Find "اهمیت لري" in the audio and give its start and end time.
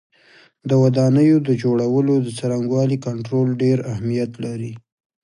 3.93-4.73